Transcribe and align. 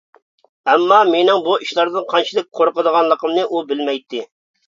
ئەمما 0.71 0.95
مېنىڭ 1.09 1.43
بۇ 1.47 1.57
ئىشلاردىن 1.65 2.07
قانچىلىك 2.13 2.49
قورقىدىغانلىقىمنى 2.59 3.43
ئۇ 3.51 3.63
بىلمەيتتى. 3.73 4.23